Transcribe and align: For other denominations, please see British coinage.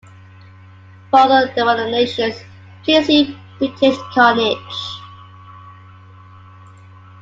For 1.11 1.19
other 1.19 1.53
denominations, 1.53 2.41
please 2.83 3.05
see 3.05 3.37
British 3.59 3.97
coinage. 4.15 4.97